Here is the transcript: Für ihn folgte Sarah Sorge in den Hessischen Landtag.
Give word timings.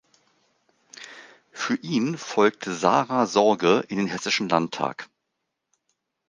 Für 1.51 1.75
ihn 1.75 2.17
folgte 2.17 2.73
Sarah 2.73 3.27
Sorge 3.27 3.85
in 3.87 3.97
den 3.97 4.07
Hessischen 4.07 4.49
Landtag. 4.49 5.07